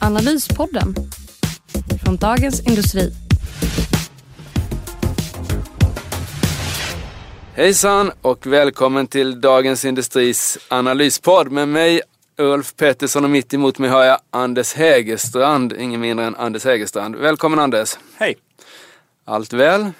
[0.00, 0.94] Analyspodden
[2.04, 3.12] från Dagens Industri.
[7.54, 12.00] Hejsan och välkommen till Dagens Industris analyspodd med mig
[12.38, 17.16] Ulf Pettersson och mitt emot mig har jag Anders Hägerstrand, ingen mindre än Anders Hägerstrand.
[17.16, 17.98] Välkommen Anders!
[18.16, 18.36] Hej!
[19.24, 19.92] Allt väl?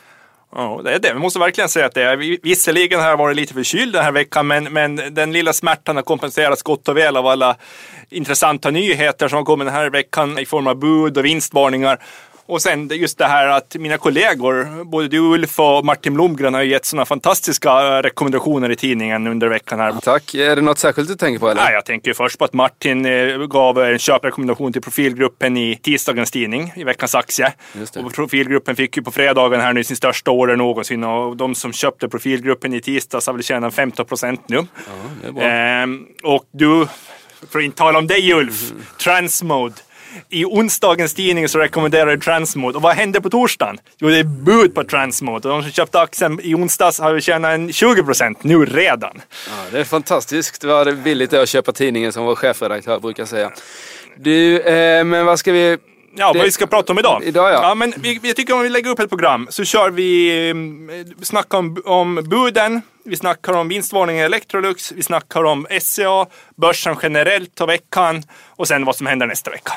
[0.55, 1.13] Ja, det är det.
[1.13, 2.17] Vi måste verkligen säga att det är.
[2.43, 6.03] Visserligen har jag varit lite förkyld den här veckan, men, men den lilla smärtan har
[6.03, 7.57] kompenserats gott och väl av alla
[8.11, 11.99] intressanta nyheter som har kommit den här veckan i form av bud och vinstvarningar.
[12.49, 16.63] Och sen just det här att mina kollegor, både du Ulf och Martin Blomgren har
[16.63, 19.93] gett sådana fantastiska rekommendationer i tidningen under veckan här.
[20.03, 20.35] Tack.
[20.35, 21.63] Är det något särskilt du tänker på eller?
[21.63, 26.31] Nej, jag tänker först på att Martin eh, gav en köprekommendation till profilgruppen i tisdagens
[26.31, 27.53] tidning, i veckans aktie.
[28.05, 31.73] Och profilgruppen fick ju på fredagen här nu sin största order någonsin och de som
[31.73, 34.57] köpte profilgruppen i tisdags har väl tjänat 15 procent nu.
[34.57, 34.65] Ja,
[35.23, 35.43] det är bra.
[35.43, 36.87] Ehm, och du,
[37.51, 38.83] för att inte tala om dig Ulf, mm.
[39.05, 39.75] Transmode
[40.29, 42.77] i onsdagens tidning så rekommenderar Transmode.
[42.77, 43.79] Och vad hände på torsdagen?
[43.99, 45.49] Jo, det är bud på Transmode.
[45.49, 49.21] Och de som köpte aktien i onsdags har ju tjänat en 20 procent nu redan.
[49.47, 53.25] Ja, det är fantastiskt vad billigt det är att köpa tidningen som vår chefredaktör brukar
[53.25, 53.53] säga.
[54.17, 55.79] Du, eh, men vad ska vi
[56.17, 57.23] Ja, det, vad vi ska prata om idag.
[57.25, 57.63] Idag ja.
[57.63, 60.51] ja men vi, jag tycker om vi lägger upp ett program så kör vi, vi
[60.51, 66.27] mm, snackar om, om buden, vi snackar om vinstvarningen i Electrolux, vi snackar om SCA,
[66.57, 69.73] börsen generellt och veckan och sen vad som händer nästa vecka.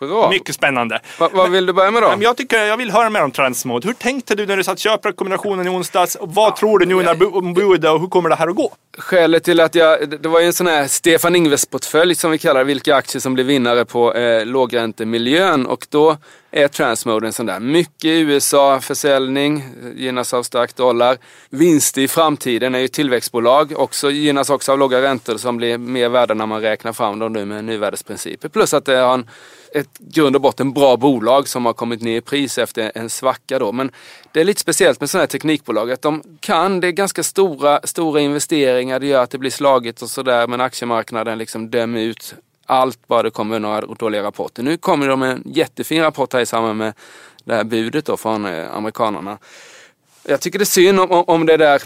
[0.00, 0.30] Bra.
[0.30, 1.00] Mycket spännande.
[1.18, 2.14] Va, vad vill du börja med då?
[2.20, 3.86] Jag, tycker, jag vill höra mer om Transmode.
[3.86, 6.14] Hur tänkte du när du satt köprekommendationen i onsdags?
[6.14, 7.14] Och vad ja, tror du nu när
[7.54, 8.72] budet och hur kommer det här att gå?
[8.98, 12.64] Skälet till att jag, det var ju en sån här Stefan Ingves-portfölj som vi kallar
[12.64, 16.16] vilka aktier som blir vinnare på eh, lågräntemiljön och då
[16.50, 17.60] är Transmode en sån där.
[17.60, 19.64] Mycket USA-försäljning,
[19.96, 21.18] gynnas av stark dollar.
[21.50, 26.08] Vinster i framtiden är ju tillväxtbolag, också, gynnas också av låga räntor som blir mer
[26.08, 28.48] värda när man räknar fram dem nu med nuvärdesprinciper.
[28.48, 29.26] Plus att det har en
[29.74, 33.58] ett grund och botten bra bolag som har kommit ner i pris efter en svacka
[33.58, 33.72] då.
[33.72, 33.90] Men
[34.32, 37.80] det är lite speciellt med sådana här teknikbolag att de kan, det är ganska stora,
[37.84, 42.34] stora investeringar, det gör att det blir slagigt och sådär men aktiemarknaden liksom dömer ut
[42.70, 44.62] allt bara det kommer några dåliga rapporter.
[44.62, 46.92] Nu kommer de med en jättefin rapport här i samband med
[47.44, 49.38] det här budet då från eh, amerikanerna.
[50.24, 51.82] Jag tycker det är synd om, om det där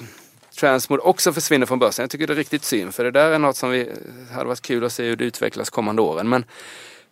[0.61, 2.03] Transmode också försvinner från börsen.
[2.03, 4.49] Jag tycker det är riktigt synd för det där är något som vi eh, hade
[4.49, 6.29] varit kul att se hur det utvecklas kommande åren.
[6.29, 6.45] Men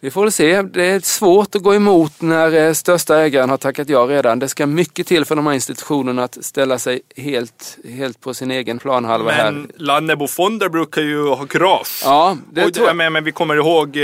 [0.04, 0.62] vi får väl se.
[0.62, 4.38] Det är svårt att gå emot när eh, största ägaren har tackat ja redan.
[4.38, 8.50] Det ska mycket till för de här institutionerna att ställa sig helt, helt på sin
[8.50, 9.52] egen planhalva men här.
[9.52, 12.02] Men Lannebo-fonder brukar ju ha kurage.
[12.04, 12.96] Ja, det och, tror jag.
[12.96, 14.02] Men, men vi kommer ihåg eh,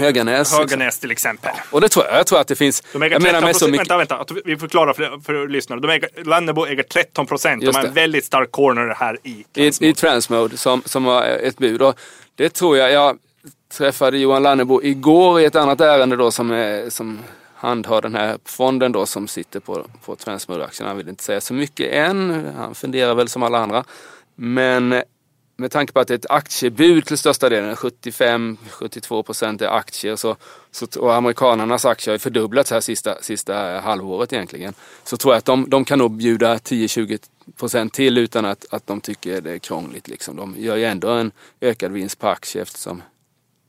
[0.00, 1.52] Höganäs, Höganäs till exempel.
[1.70, 2.18] Och det tror jag.
[2.18, 2.82] Jag tror att det finns...
[2.92, 3.90] De äger 13 med så mycket...
[3.90, 4.34] Vänta, vänta.
[4.44, 5.80] Vi förklarar för, för lyssnare.
[5.80, 7.64] De äger, Lannebo äger 13 procent.
[7.64, 9.86] De har en väldigt stark corner här i Transmode.
[9.86, 11.82] I, i Transmode som, som har ett bud.
[11.82, 12.00] Och
[12.34, 13.14] det tror jag, ja,
[13.70, 17.18] träffade Johan Lannebo igår i ett annat ärende då som, är, som
[17.54, 20.88] handhar den här fonden då som sitter på, på Transmode-aktien.
[20.88, 22.46] Han vill inte säga så mycket än.
[22.56, 23.84] Han funderar väl som alla andra.
[24.34, 25.02] Men eh,
[25.56, 30.16] med tanke på att det är ett aktiebud till största delen, 75-72 procent är aktier
[30.16, 30.36] så,
[30.70, 34.74] så, och amerikanernas aktier har fördubblats här sista, sista halvåret egentligen.
[35.04, 37.18] Så tror jag att de, de kan nog bjuda 10-20
[37.56, 40.08] procent till utan att, att de tycker det är krångligt.
[40.08, 40.36] Liksom.
[40.36, 43.02] De gör ju ändå en ökad vinst på aktier eftersom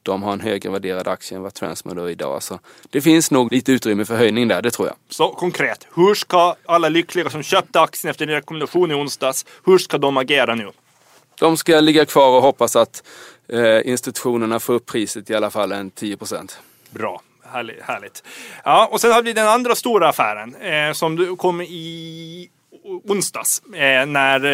[0.03, 2.43] de har en högre värderad aktie än vad Transmode har idag.
[2.43, 4.97] Så det finns nog lite utrymme för höjning där, det tror jag.
[5.09, 9.77] Så konkret, hur ska alla lyckliga som köpte aktien efter din rekommendation i onsdags, hur
[9.77, 10.71] ska de agera nu?
[11.39, 13.03] De ska ligga kvar och hoppas att
[13.47, 16.59] eh, institutionerna får upp priset i alla fall en 10 procent.
[16.89, 17.21] Bra.
[17.81, 18.23] Härligt.
[18.63, 22.49] Ja, och sen har vi den andra stora affären eh, som kom i
[22.83, 24.45] onsdags eh, när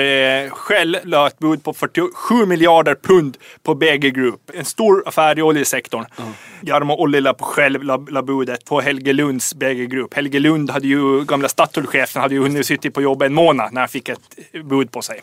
[0.45, 4.51] eh, Shell la ett bud på 47 miljarder pund på BG Group.
[4.53, 6.06] En stor affär i oljesektorn.
[6.18, 6.31] Mm.
[6.62, 10.13] Jarmo Ollila på Shell la, la budet på Helge Lunds BG Group.
[10.13, 13.81] Helge Lund hade ju, gamla Statoil-chefen, hade ju hunnit sitta på jobbet en månad när
[13.81, 15.21] han fick ett bud på sig.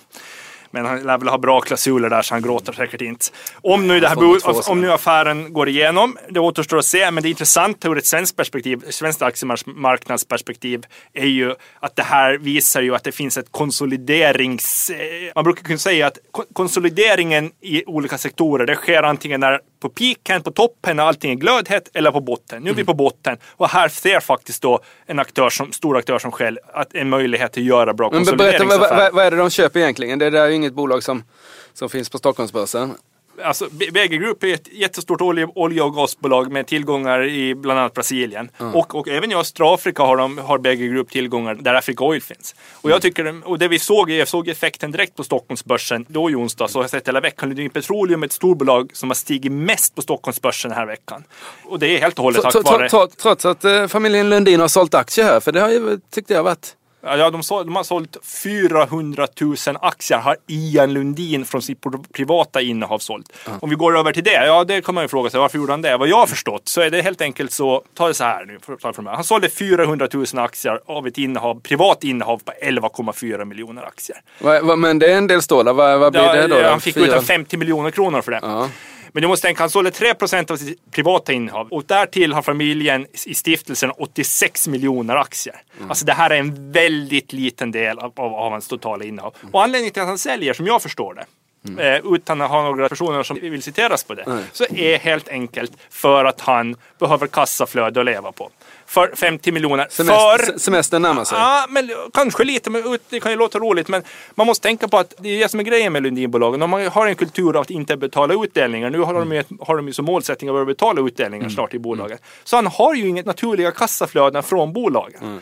[0.74, 3.26] Men han lär väl ha bra klausuler där så han gråter säkert inte.
[3.62, 7.10] Om nu, det här om nu affären går igenom, det återstår att se.
[7.10, 12.82] Men det intressanta ur ett svenskt perspektiv, svenskt aktiemarknadsperspektiv, är ju att det här visar
[12.82, 14.90] ju att det finns ett konsoliderings...
[14.90, 16.18] Eh, man brukar kunna säga att
[16.52, 21.34] konsolideringen i olika sektorer, det sker antingen när på piken, på toppen, när allting är
[21.34, 22.62] glödhett, eller på botten.
[22.62, 26.18] Nu är vi på botten och här ser faktiskt då en aktör som, stor aktör
[26.18, 28.96] som Shell att en möjlighet att göra bra Men berätta, vad, konsolideringsaffärer.
[28.96, 30.18] vad, vad är det de köper egentligen?
[30.18, 31.24] Det där är ju inget bolag som,
[31.72, 32.94] som finns på Stockholmsbörsen.
[33.42, 37.94] Alltså, BG Group är ett jättestort olje, olje och gasbolag med tillgångar i bland annat
[37.94, 38.50] Brasilien.
[38.74, 42.22] Och, och även i östra Afrika har, de, har BG Group tillgångar där Africa Oil
[42.22, 42.54] finns.
[42.80, 46.34] Och jag tycker, och det vi såg, jag såg effekten direkt på Stockholmsbörsen då i
[46.34, 47.48] onsdags och har sett hela veckan.
[47.48, 51.24] Lundin Petroleum är ett storbolag som har stigit mest på Stockholmsbörsen den här veckan.
[51.64, 52.88] Och det är helt och hållet tack vare...
[52.88, 56.34] tro- Trots att eh, familjen Lundin har sålt aktier här, för det har ju, tyckte
[56.34, 56.74] jag varit...
[57.06, 62.04] Ja, de, så, de har sålt 400 000 aktier har Ian Lundin från sitt pri-
[62.12, 63.32] privata innehav sålt.
[63.60, 65.72] Om vi går över till det, ja det kan man ju fråga sig varför gjorde
[65.72, 65.96] han det?
[65.96, 68.58] Vad jag har förstått så är det helt enkelt så, ta det så här nu,
[68.92, 69.14] för mig.
[69.14, 74.18] han sålde 400 000 aktier av ett innehav, privat innehav på 11,4 miljoner aktier.
[74.40, 76.68] Va, va, men det är en del stålar, vad, vad blir Ja, det då?
[76.68, 78.40] Han fick ut en 50 miljoner kronor för det.
[78.42, 78.68] Ja.
[79.14, 83.06] Men du måste tänka, han sålde 3% av sitt privata innehav och därtill har familjen
[83.26, 85.62] i stiftelsen 86 miljoner aktier.
[85.76, 85.90] Mm.
[85.90, 89.34] Alltså det här är en väldigt liten del av, av, av hans totala innehav.
[89.52, 91.24] Och anledningen till att han säljer, som jag förstår det,
[91.68, 91.78] Mm.
[91.78, 95.72] eh, utan att ha några personer som vill citeras på det, så är helt enkelt
[95.90, 98.50] för att han behöver kassaflöde att leva på.
[98.86, 99.86] För 50 miljoner.
[99.90, 101.38] Semester, för se- semestern närmar sig.
[101.38, 102.70] Ja, men kanske lite.
[102.70, 103.88] Men det kan ju låta roligt.
[103.88, 104.02] Men
[104.34, 106.60] man måste tänka på att det är det som är grejen med Lundinbolagen.
[106.60, 108.90] De har en kultur av att inte betala utdelningar.
[108.90, 111.78] Nu har de ju, har de ju som målsättning att börja betala utdelningar snart i
[111.78, 112.18] bolagen.
[112.44, 115.40] Så han har ju inget naturliga kassaflöden från bolagen.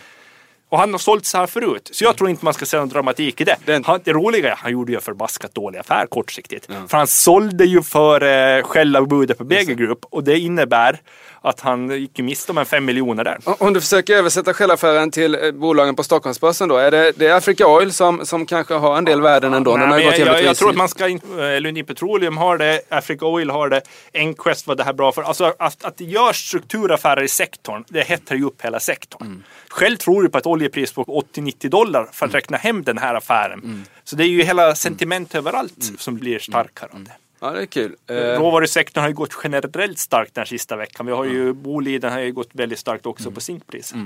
[0.69, 1.91] Och han har sålt så här förut.
[1.93, 3.57] Så jag tror inte man ska se någon dramatik i det.
[3.65, 6.67] Den- Han, det roliga är att han gjorde ju en förbaskat dålig affär kortsiktigt.
[6.89, 8.23] För han sålde ju för
[8.59, 9.99] eh, skälla budet på BG Group.
[10.11, 11.01] Och det innebär
[11.43, 13.39] att han gick miste om en fem miljoner där.
[13.45, 17.35] Om du försöker översätta självaffären till eh, bolagen på Stockholmsbörsen då, är det, det är
[17.35, 19.77] Africa Oil som, som kanske har en del värden ändå?
[19.77, 22.81] Nej, men jag, jag, jag tror att man ska, in- eh, Lundin Petroleum har det,
[22.89, 25.23] Africa Oil har det, Enquest var det här bra för.
[25.23, 29.27] Alltså att, att det görs strukturaffärer i sektorn, det hettar ju upp hela sektorn.
[29.27, 29.43] Mm.
[29.69, 33.15] Själv tror du på ett oljepris på 80-90 dollar för att räkna hem den här
[33.15, 33.61] affären.
[33.65, 33.85] Mm.
[34.05, 37.11] Så det är ju hela sentiment överallt som blir starkare av det.
[37.43, 37.97] Ja, det är kul.
[38.07, 41.07] Eh, Råvarusektorn har ju gått generellt starkt den sista veckan.
[41.07, 43.35] Vi har ju Boliden har ju gått väldigt starkt också Mm.
[43.35, 43.97] på zinkpriset.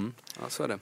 [0.40, 0.78] ja, så är det.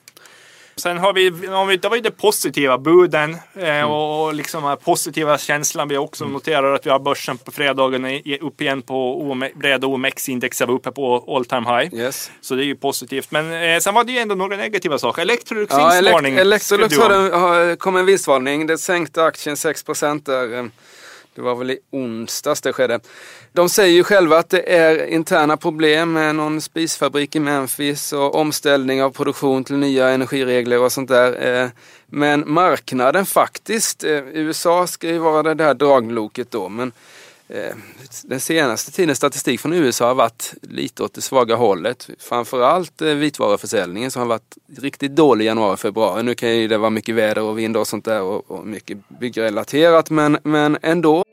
[0.77, 3.91] Sen har vi, det var ju det positiva, buden eh, Mm.
[3.91, 5.89] och, liksom den positiva känslan.
[5.89, 8.05] Vi också noterar att vi har börsen på fredagen
[8.41, 11.95] upp igen på breda OMX-index vi uppe på all time high.
[11.95, 12.31] Yes.
[12.41, 13.31] Så det är ju positivt.
[13.31, 15.23] Men eh, sen var det ju ändå några negativa saker.
[15.23, 15.95] Electrolux Ja.
[16.39, 18.67] Electrolux har, har, kom en vinstvarning.
[18.67, 19.85] Det sänkte aktien 6
[20.25, 20.71] där.
[21.35, 23.01] Det var väl i onsdags det skedde.
[23.53, 28.35] De säger ju själva att det är interna problem med någon spisfabrik i Memphis och
[28.35, 31.63] omställning av produktion till nya energiregler och sånt där.
[31.63, 31.69] Eh,
[32.07, 36.93] men marknaden faktiskt, eh, USA ska ju vara det där dragloket då, men
[37.49, 37.75] eh,
[38.23, 42.09] den senaste tidens statistik från USA har varit lite åt det svaga hållet.
[42.19, 46.23] Framförallt vitvaruförsäljningen som har varit riktigt dålig i januari, februari.
[46.23, 48.99] Nu kan ju det vara mycket väder och vind och sånt där och, och mycket
[49.09, 51.24] byggrelaterat men, men ändå.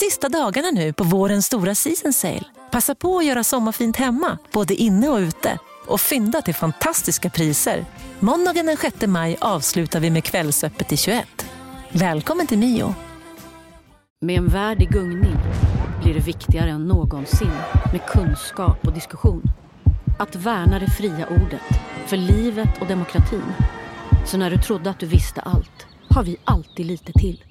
[0.00, 2.44] Sista dagarna nu på vårens stora season sale.
[2.70, 5.58] Passa på att göra sommarfint hemma, både inne och ute.
[5.86, 7.84] Och fynda till fantastiska priser.
[8.20, 11.46] Måndagen den 6 maj avslutar vi med Kvällsöppet i 21.
[11.92, 12.94] Välkommen till Mio.
[14.20, 15.36] Med en värld i gungning
[16.02, 17.52] blir det viktigare än någonsin
[17.92, 19.42] med kunskap och diskussion.
[20.18, 23.52] Att värna det fria ordet, för livet och demokratin.
[24.26, 27.44] Så när du trodde att du visste allt, har vi alltid lite till.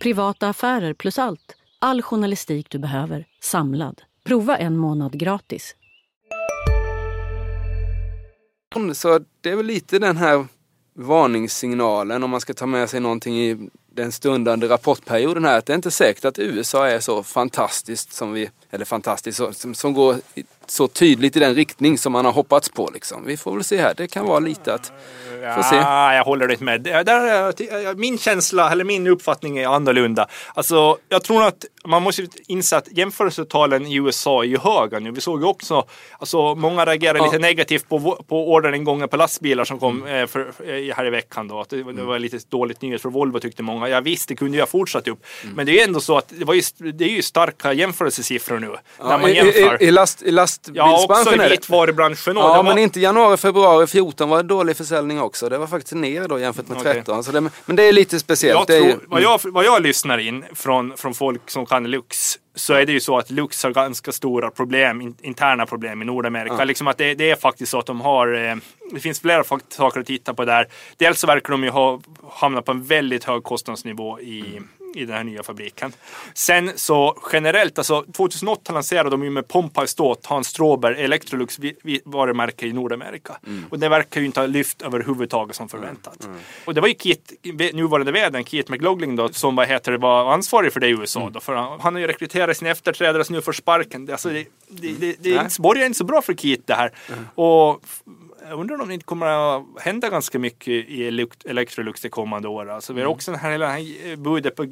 [0.00, 1.56] Privata affärer plus allt.
[1.84, 4.02] All journalistik du behöver, samlad.
[4.24, 5.76] Prova en månad gratis.
[8.92, 10.46] Så det är väl lite den här
[10.94, 15.58] varningssignalen om man ska ta med sig någonting i den stundande rapportperioden här.
[15.58, 19.74] Att det är inte säkert att USA är så fantastiskt som vi, eller fantastiskt, som,
[19.74, 20.16] som går
[20.66, 22.90] så tydligt i den riktning som man har hoppats på.
[22.94, 23.24] Liksom.
[23.26, 23.94] Vi får väl se här.
[23.96, 24.92] Det kan vara lite att
[25.56, 25.76] Får se.
[25.76, 26.82] Ja, jag håller inte med.
[26.82, 30.28] Där, är- min känsla, eller min uppfattning är annorlunda.
[30.54, 35.10] Alltså, jag tror att man måste inse att jämförelsetalen i USA är ju höga nu.
[35.10, 35.84] Vi såg ju också,
[36.18, 37.24] alltså många reagerade Ja.
[37.24, 41.48] lite negativt på, på orderingången på lastbilar som kom eh, för, eh, här i veckan
[41.48, 41.60] då.
[41.60, 43.88] Att det, det var lite dåligt nyhet för Volvo tyckte många.
[43.88, 45.26] Ja visst, det kunde ju ha fortsatt upp.
[45.54, 48.58] Men det är ju ändå så att det, var ju, det är ju starka jämförelsesiffror
[48.58, 48.76] nu.
[48.98, 49.82] när man i, jämför.
[49.82, 52.36] i, i, last, I ja, lastbilsbranschen också är i vitvarubranschen.
[52.36, 55.48] Ja, var- men inte januari, februari 14 var det dålig försäljning också.
[55.48, 56.94] Det var faktiskt ner då jämfört med Okej.
[56.94, 57.24] 13.
[57.24, 58.68] Så det, men det är lite speciellt.
[58.68, 62.38] Jag tror, ju, vad, jag, vad jag lyssnar in från, från folk som kan Lux
[62.54, 66.04] så är det ju så att Lux har ganska stora problem, in, interna problem i
[66.04, 66.54] Nordamerika.
[66.58, 66.64] Ja.
[66.64, 68.56] Liksom att det, det är faktiskt så att de har, eh,
[68.92, 70.68] det finns flera saker att titta på där.
[70.96, 74.60] Dels så verkar de ju ha hamnat på en väldigt hög kostnadsnivå i,
[74.96, 75.92] i den här nya fabriken.
[76.34, 81.58] Sen så generellt, alltså 2008 lanserade de ju med Pompey Stott, Hans Stråberg, Electrolux
[82.04, 83.36] varumärke i Nordamerika.
[83.70, 86.28] Och det verkar ju inte ha lyft överhuvudtaget som förväntat.
[86.64, 87.32] Och det var ju Keith,
[87.74, 91.30] nuvarande vdn Keith McLaughlin då, som vad heter det, var ansvarig för det i USA.
[91.30, 94.06] Då, för han, han har ju rekryterat sin efterträdare som nu får sparken.
[94.06, 95.46] Det, alltså, det, det, det, det Nej.
[95.58, 96.92] borgar inte så bra för Keith det här.
[97.34, 98.00] Och f-
[98.48, 102.48] jag undrar om det inte kommer att hända ganska mycket i Elec- Electrolux det kommande
[102.48, 102.72] året.
[102.72, 104.62] Alltså, vi har också den här hela den här budet på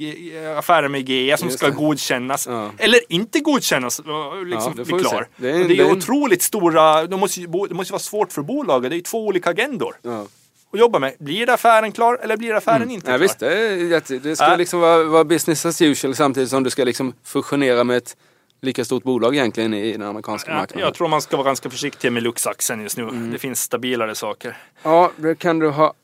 [0.58, 1.76] affären med GE som Just ska det.
[1.76, 2.46] godkännas.
[2.46, 2.70] Ja.
[2.78, 5.28] Eller inte godkännas, och Ja, liksom det får bli klar.
[5.36, 8.90] Det är Det är, otroligt stora, det måste, det måste vara svårt för bolaget.
[8.90, 10.26] Det är två olika agendor Ja.
[10.72, 11.14] att jobba med.
[11.18, 13.18] Blir affären klar eller blir affären inte Ja, klar?
[13.18, 14.56] visst, det, är det ska Ja.
[14.56, 18.16] liksom vara, vara business as usual samtidigt som du ska liksom fusionera med ett
[18.62, 20.84] lika stort bolag egentligen i den amerikanska marknaden.
[20.84, 23.02] jag tror man ska vara ganska försiktig med Luxaxen just nu.
[23.02, 23.30] Mm.
[23.30, 24.56] Det finns stabilare saker.
[24.82, 25.94] Ja, det kan du ha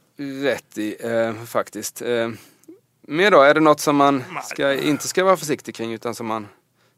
[0.43, 2.03] rätt i eh, faktiskt.
[2.03, 2.31] Eh,
[3.03, 6.27] mer då, är det något som man ska, inte ska vara försiktig kring utan som,
[6.27, 6.49] man,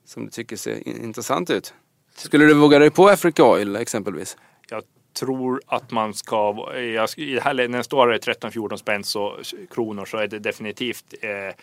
[0.05, 1.75] som du tycker ser in, intressant ut?
[2.17, 4.37] Skulle du våga dig på Africa Oil exempelvis?
[4.69, 4.83] Jag
[5.19, 9.38] tror att man ska, jag, i det här när det står 13-14 spänn så,
[9.71, 11.55] kronor så är det definitivt eh,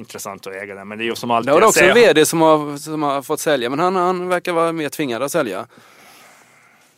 [0.00, 0.88] intressant att äga den.
[0.88, 3.22] Men det är ju som alltid Det var också en VD som har, som har
[3.22, 5.66] fått sälja men han, han verkar vara mer tvingad att sälja.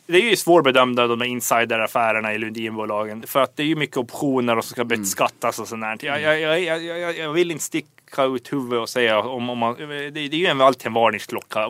[0.06, 3.22] det är ju svårbedömda de där insideraffärerna i Lundinbolagen.
[3.26, 5.98] För att det är ju mycket optioner och som ska beskattas och sånt där.
[6.00, 9.58] Jag, jag, jag, jag, jag, jag vill inte sticka ut huvudet och säga om, om
[9.58, 11.60] man, det, det är ju en, alltid en varningsklocka.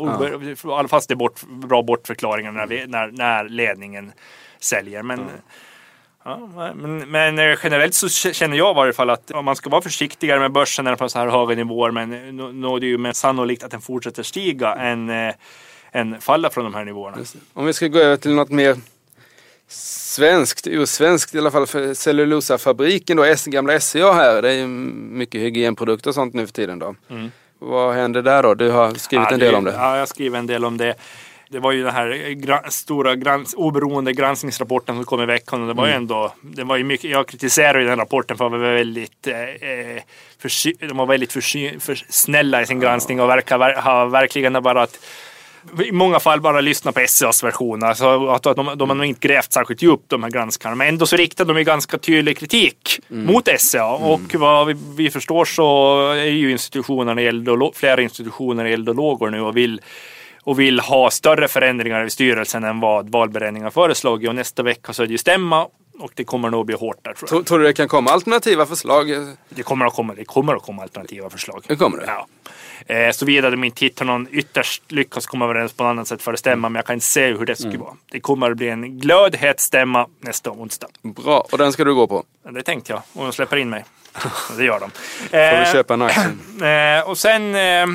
[0.65, 0.89] Ja.
[0.89, 4.13] Fast det är bort, bra bortförklaringar när, vi, när, när ledningen
[4.61, 5.03] säljer.
[5.03, 5.25] Men, ja,
[6.75, 10.41] men, men eh, generellt så känner jag i varje fall att man ska vara försiktigare
[10.41, 11.91] med börsen när den är på så här höga nivåer.
[11.91, 15.35] Men eh, nå nå det är ju mer sannolikt att den fortsätter stiga än, eh,
[15.93, 17.17] än falla från de här nivåerna.
[17.53, 18.77] Om vi ska gå över till något mer
[19.69, 24.43] svenskt, ursvenskt i alla fall för cellulosafabriken då, gamla SCA här.
[24.43, 26.95] Det är ju mycket hygienprodukter och sånt nu för tiden då.
[27.59, 28.55] Vad händer där då?
[28.55, 29.73] Du har skrivit Ja, en del om det.
[29.73, 30.95] Ja, jag skriver en del om det.
[31.53, 35.61] Det var ju den här gra- stora grans- oberoende granskningsrapporten som kom i veckan.
[35.63, 35.91] Och det var Mm.
[35.93, 39.27] ju ändå, det var ju mycket, jag kritiserar ju den rapporten för att vara väldigt,
[39.27, 40.03] eh, eh,
[40.43, 44.63] försy- de var väldigt försy- för snälla i sin granskning och verkar ver- ha verkligen
[44.63, 44.99] bara att
[45.85, 47.83] i många fall bara lyssna på SCAs version.
[47.83, 50.75] Alltså att, de, de har nog inte grävt särskilt djupt de här granskarna.
[50.75, 53.87] Men ändå så riktar de ju ganska tydlig kritik mot SCA.
[53.87, 59.81] Och vad vi, vi förstår så är ju institutionerna flera institutioner eldologer nu och vill
[60.45, 64.29] och vill ha större förändringar i styrelsen än vad valberedningen har föreslagit.
[64.29, 65.67] Och nästa vecka så är det ju stämma
[65.99, 67.47] och det kommer nog bli hårt där tror jag.
[67.47, 69.07] Tror, du det kan komma alternativa förslag?
[69.49, 71.65] Det kommer att komma, det kommer att komma alternativa förslag.
[71.69, 72.07] Det kommer det?
[72.07, 72.27] Ja.
[72.95, 76.33] Eh, Såvida de inte hittar någon ytterst lyckas komma överens på något annat sätt för
[76.33, 76.69] att stämma.
[76.69, 77.95] Men jag kan inte se hur det skulle vara.
[78.11, 80.89] Det kommer att bli en glödhet stämma nästa onsdag.
[81.03, 82.25] Bra, och den ska du gå på.
[82.51, 83.03] Det tänkte jag.
[83.13, 83.85] Och de släpper in mig.
[84.57, 84.91] Det gör de.
[84.91, 86.99] Får vi Eh, köpa en aktie?
[86.99, 87.87] eh, och sen eh,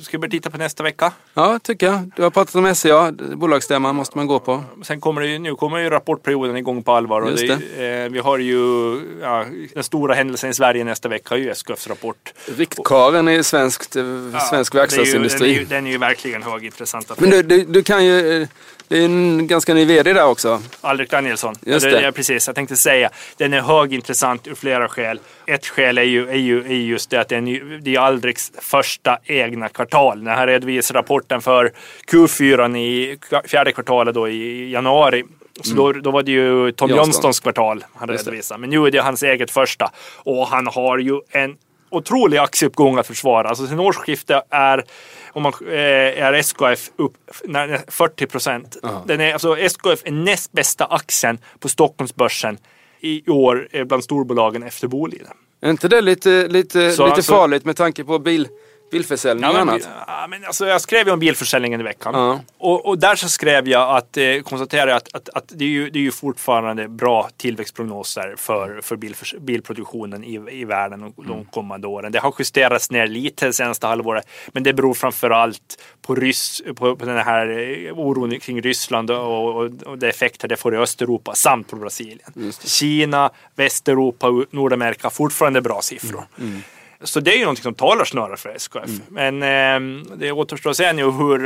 [0.00, 1.12] ska vi börja titta på nästa vecka.
[1.34, 2.10] Ja, tycker jag.
[2.16, 4.64] Du har pratat om SCA, bolagsstämman måste man gå på.
[4.82, 7.20] Sen kommer det ju, nu kommer ju rapportperioden igång på allvar.
[7.20, 9.44] Och Just det, eh, vi har ju ja,
[9.74, 12.32] den stora händelsen i Sverige nästa vecka ju SKFs rapport.
[12.56, 14.04] Riktkaren i svenskt, eh,
[14.50, 15.48] svensk det är ju, verkstadsindustri.
[15.48, 17.20] den, är ju, den är ju verkligen högintressant.
[17.20, 18.48] Men du, du, du kan ju, eh,
[18.92, 20.62] det är en ganska ny VD där också.
[20.80, 21.54] Alrik Danielsson.
[21.60, 22.00] Just det.
[22.00, 23.10] Ja, precis, jag tänkte säga.
[23.36, 25.20] Den är högintressant ur flera skäl.
[25.46, 27.94] Ett skäl är ju, är ju, är ju just det att det är, ny, det
[27.94, 30.22] är Alriks första egna kvartal.
[30.22, 31.72] När han redovisar rapporten för
[32.12, 35.24] Q4 i fjärde kvartalet då i januari.
[35.62, 36.96] Så då, då var det ju Tom Johnston.
[36.96, 38.60] Johnstons kvartal han redovisade.
[38.60, 39.90] Men nu är det hans eget första.
[40.16, 41.56] Och han har ju en
[41.92, 43.48] otrolig aktieuppgång att försvara.
[43.48, 44.84] Alltså sen årsskiftet är,
[45.32, 45.72] om man, eh,
[46.22, 47.12] är SKF upp
[47.44, 48.76] när- 40 procent.
[49.32, 52.58] Alltså SKF är näst bästa aktien på Stockholmsbörsen
[53.00, 55.32] i år eh, bland storbolagen efter Boliden.
[55.62, 58.48] Är inte det lite, lite, Så lite alltså- farligt med tanke på bil,
[58.92, 59.56] bilförsäljning och
[60.06, 62.14] Ja, men, alltså, jag skrev ju om bilförsäljningen i veckan.
[62.14, 62.40] Ja.
[62.58, 65.90] Och, och där så skrev jag att, eh, konstaterade att, att, att det, är ju,
[65.90, 71.44] det är ju fortfarande bra tillväxtprognoser för, för bilförs- bilproduktionen i, i världen de, de
[71.44, 72.12] kommande åren.
[72.12, 76.62] Det har justerats ner lite det senaste halvåret, men det beror framför allt på, rys,
[76.76, 80.74] på, på den här eh, oron kring Ryssland och, och, och de effekter det får
[80.74, 82.52] i Östeuropa samt på Brasilien.
[82.64, 86.24] Kina, Västeuropa och Nordamerika fortfarande bra siffror.
[87.04, 88.90] Så det är ju någonting som talar snarare för SKF.
[89.08, 91.38] Men eh, det återstår att se nu hur...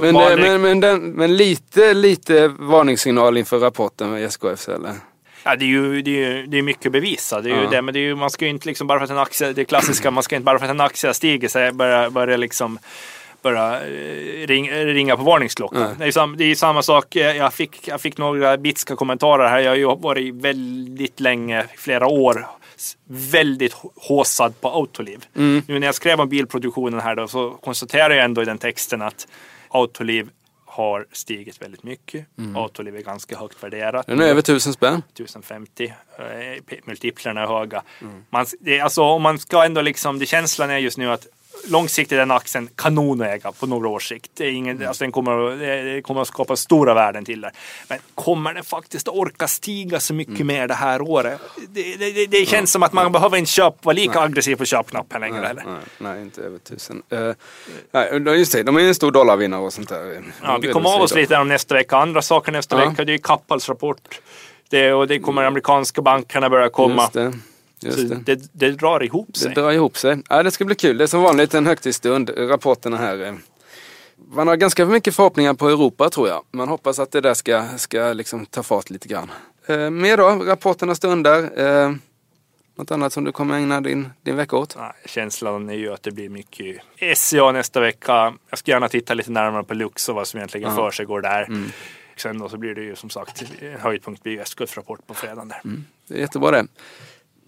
[0.00, 4.92] Men, vad eh, men, men, den, men lite, lite varningssignal inför rapporten med SKF eller?
[5.44, 7.40] Ja, det är ju det är, ju- det är mycket att bevisa.
[7.40, 7.70] Det är ju Ja.
[7.70, 9.52] det, men det är ju, man ska ju inte liksom bara för att en aktie,
[9.52, 12.78] det klassiska, man ska inte bara för att en aktie stiger så börja, börja liksom
[13.42, 15.96] börja eh, ring, ringa på varningsklockan.
[15.98, 19.58] Det är, sam, det är samma sak, jag fick, jag fick några bitska kommentarer här.
[19.58, 22.46] Jag har ju varit väldigt länge, flera år,
[23.06, 25.24] väldigt håsad på Autoliv.
[25.36, 25.62] Mm.
[25.68, 29.02] Nu när jag skrev om bilproduktionen här då så konstaterar jag ändå i den texten
[29.02, 29.28] att
[29.68, 30.28] Autoliv
[30.64, 32.26] har stigit väldigt mycket.
[32.56, 34.06] Autoliv är ganska högt värderat.
[34.06, 35.02] Den är över tusen spänn.
[35.12, 35.94] 1050.
[36.18, 37.82] eh, Multiplarna är höga.
[38.30, 41.26] Man, det, alltså, om man ska ändå liksom, det känslan är just nu att
[41.68, 44.30] långsiktigt är den aktien kanon att äga på några års sikt.
[44.34, 47.50] Det, är ingen, alltså den kommer, kommer att skapa stora värden till det.
[47.88, 51.40] Men kommer den faktiskt att orka stiga så mycket mer det här året?
[51.68, 54.64] Det, det, det, det känns som att man behöver inte köpa, vara lika aggressiv på
[54.64, 55.40] köpknappen längre.
[55.40, 55.64] Nej, eller?
[55.64, 57.02] nej, nej, inte över tusen.
[57.12, 57.32] Uh,
[57.92, 60.22] nej, just det, de är en stor dollarvinnare och sånt där.
[60.42, 61.96] Ja, vi kommer av oss lite om nästa vecka.
[61.96, 62.90] Andra saker nästa Ja.
[62.90, 64.20] vecka, det är Kappals rapport.
[64.68, 67.10] Det, och det kommer amerikanska bankerna börja komma.
[67.84, 68.14] Just det.
[68.14, 68.34] Det.
[68.34, 69.54] det, det drar ihop Det sig.
[69.54, 70.22] drar ihop sig.
[70.28, 70.98] Ja, det ska bli kul.
[70.98, 73.22] Det är som vanligt en högtidsstund, rapporterna här.
[73.26, 73.34] eh.
[74.34, 76.42] Man har ganska mycket förhoppningar på Europa tror jag.
[76.50, 79.30] Man hoppas att det där ska, ska liksom ta fart lite grann.
[79.66, 81.58] Eh, mer då, rapporterna stundar.
[81.60, 81.92] Eh,
[82.76, 84.76] något annat som du kommer ägna din, din vecka åt?
[84.78, 86.76] Nej, känslan är ju att det blir mycket
[87.16, 88.34] SCA nästa vecka.
[88.50, 90.76] Jag ska gärna titta lite närmare på Lux och vad som egentligen Ja.
[90.76, 91.42] för sig går där.
[91.42, 91.70] Mm.
[92.16, 93.44] Sen då så blir det ju som sagt
[93.78, 95.60] höjdpunkt blir SKFs rapport på fredagen där.
[96.08, 96.66] Det är jättebra det.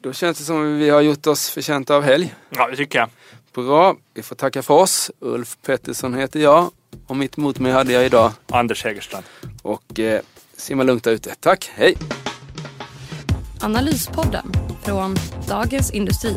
[0.06, 2.34] Då känns det som att vi har gjort oss förtjänta av helg.
[2.50, 3.08] Ja, det tycker jag.
[3.54, 5.10] Bra, vi får tacka för oss.
[5.20, 6.70] Ulf Pettersson heter jag
[7.06, 8.32] och mitt emot mig hade jag idag.
[8.46, 9.24] Anders Hägerstrand.
[9.62, 10.20] Och eh,
[10.56, 11.34] simma lugnt där ute.
[11.40, 11.96] Tack, hej!
[13.60, 14.52] Analyspodden
[14.84, 15.16] från
[15.48, 16.36] Dagens Industri.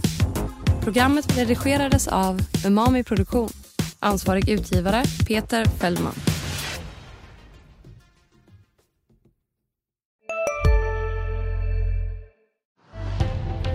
[0.84, 3.50] Programmet redigerades av Umami Produktion.
[4.00, 6.14] Ansvarig utgivare Peter Fellman.